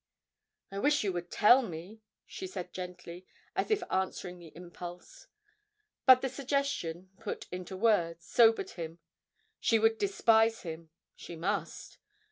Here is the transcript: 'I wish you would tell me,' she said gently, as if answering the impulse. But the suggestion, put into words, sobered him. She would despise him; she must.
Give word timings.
'I 0.71 0.79
wish 0.79 1.03
you 1.03 1.13
would 1.13 1.29
tell 1.29 1.61
me,' 1.61 2.01
she 2.25 2.47
said 2.47 2.73
gently, 2.73 3.27
as 3.55 3.69
if 3.69 3.83
answering 3.91 4.39
the 4.39 4.51
impulse. 4.55 5.27
But 6.07 6.21
the 6.21 6.27
suggestion, 6.29 7.11
put 7.19 7.45
into 7.51 7.77
words, 7.77 8.25
sobered 8.25 8.71
him. 8.71 8.97
She 9.59 9.77
would 9.77 9.99
despise 9.99 10.63
him; 10.63 10.89
she 11.15 11.35
must. 11.35 11.99